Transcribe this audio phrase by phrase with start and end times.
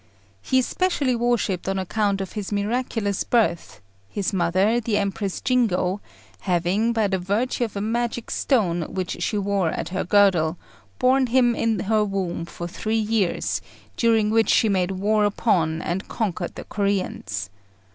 [0.41, 6.01] He is specially worshipped on account of his miraculous birth; his mother, the Empress Jingo,
[6.39, 10.57] having, by the virtue of a magic stone which she wore at her girdle,
[10.97, 13.61] borne him in her womb for three years,
[13.95, 17.51] during which she made war upon and conquered the Coreans.